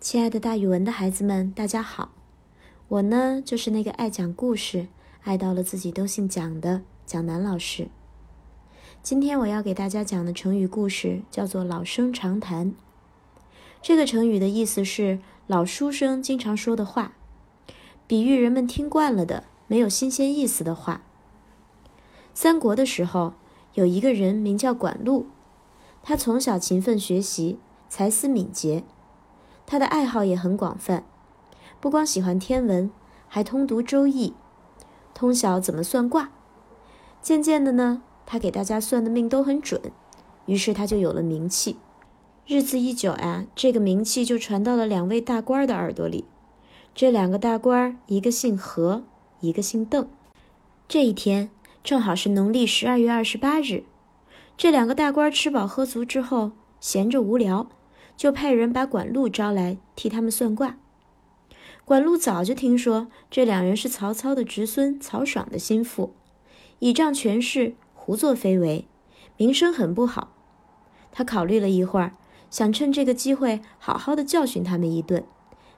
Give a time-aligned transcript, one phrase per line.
[0.00, 2.12] 亲爱的，大语文的孩子们，大家好！
[2.88, 4.88] 我呢，就是那个爱讲故事、
[5.24, 7.88] 爱到了自己都姓蒋的蒋楠老师。
[9.02, 12.74] 今天我要给大家讲的成语故事叫做“老生常谈”。
[13.82, 17.12] 这个成语的意思是老书生经常说的话，
[18.06, 21.02] 比喻人们听惯了的、没有新鲜意思的话。
[22.32, 23.34] 三国的时候，
[23.74, 25.26] 有一个人名叫管路，
[26.02, 27.58] 他从小勤奋学习，
[27.90, 28.82] 才思敏捷。
[29.70, 31.04] 他的爱好也很广泛，
[31.78, 32.90] 不光喜欢天文，
[33.28, 34.30] 还通读《周易》，
[35.14, 36.32] 通晓怎么算卦。
[37.22, 39.80] 渐渐的呢，他给大家算的命都很准，
[40.46, 41.76] 于是他就有了名气。
[42.48, 46.24] 日子一久啊，这个名气就传到了两位大官的耳朵里。
[46.92, 49.04] 这两个大官，一个姓何，
[49.38, 50.08] 一个姓邓。
[50.88, 51.48] 这一天
[51.84, 53.84] 正好是农历十二月二十八日，
[54.56, 57.68] 这两个大官吃饱喝足之后，闲着无聊。
[58.20, 60.76] 就派人把管路招来替他们算卦。
[61.86, 66.12] 管路早就听说这两人是曹操的侄孙曹爽的心腹，
[66.80, 68.86] 倚仗权势胡作非为，
[69.38, 70.34] 名声很不好。
[71.10, 72.12] 他考虑了一会儿，
[72.50, 75.24] 想趁这个机会好好的教训他们一顿，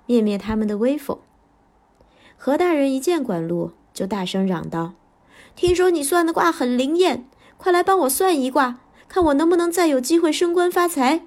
[0.07, 1.21] 灭灭他们的威风。
[2.37, 4.95] 何大人一见管路，就大声嚷道
[5.55, 7.25] ：“听说你算的卦很灵验，
[7.57, 11.23] 快来帮我算一卦，看我能不能再有机会升官发财。”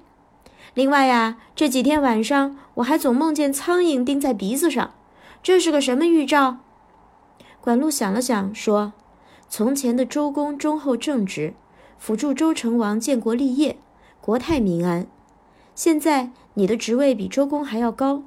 [0.76, 4.92] 另外呀，这几天晚上我还总梦见苍蝇叮在鼻子上，
[5.42, 6.58] 这是个什么预兆？
[7.62, 8.92] 管路想了想，说
[9.48, 11.54] ：“从前的周公忠厚正直，
[11.96, 13.78] 辅助周成王建国立业，
[14.20, 15.06] 国泰民安。
[15.74, 18.22] 现在你的职位比周公还要高，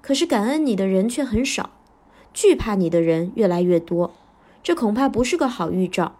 [0.00, 1.70] 可是感恩你的人却很少，
[2.34, 4.12] 惧怕你的人越来越多，
[4.60, 6.16] 这恐怕不是个好预兆。”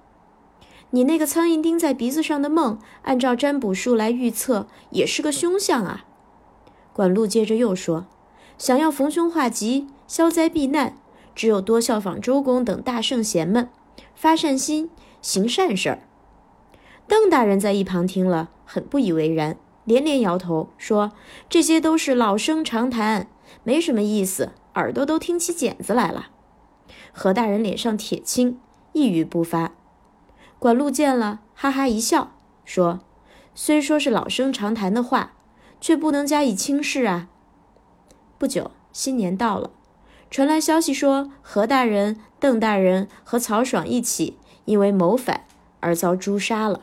[0.94, 6.04] 你那个苍蝇叮在鼻子上的梦，按照占卜术来预测，也是个凶相啊。
[6.92, 8.06] 管路接着又说
[8.58, 10.98] ：“想要逢凶化吉、消灾避难，
[11.34, 13.70] 只有多效仿周公等大圣贤们，
[14.14, 14.90] 发善心、
[15.22, 16.02] 行善事儿。”
[17.08, 21.12] 邓大人在一旁听了，很不以为然，连连摇头说
[21.48, 23.28] ：“这些都是老生常谈，
[23.64, 26.28] 没什么意思，耳朵都听起茧子来了。”
[27.12, 28.60] 何大人脸上铁青，
[28.92, 29.72] 一语不发。
[30.62, 32.34] 管路见了，哈哈一笑，
[32.64, 33.00] 说
[33.52, 35.32] ：“虽说是老生常谈的话，
[35.80, 37.26] 却不能加以轻视啊。”
[38.38, 39.72] 不久，新年到了，
[40.30, 45.40] 传来消息说，何大人、邓大人和曹爽一起因为谋反
[45.80, 46.82] 而遭诛杀了。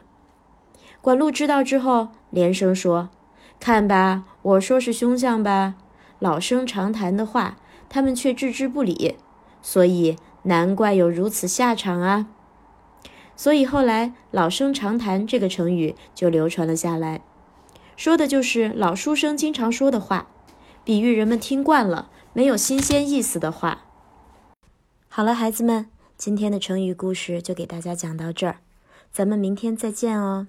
[0.99, 3.07] 管路知道之后，连声说
[3.61, 5.75] ：“看吧，我说是凶相吧？
[6.19, 7.55] 老生常谈的话，
[7.87, 9.15] 他们却置之不理，
[9.61, 12.27] 所以难怪有如此下场啊。”
[13.39, 17.21] 所以后来“老生常谈”这个成语就流传了下来，
[17.95, 20.27] 说的就是老书生经常说的话，
[20.83, 23.85] 比喻人们听惯了没有新鲜意思的话。
[25.07, 25.85] 好了，孩子们，
[26.17, 28.57] 今天的成语故事就给大家讲到这儿，
[29.09, 30.47] 咱们明天再见哦。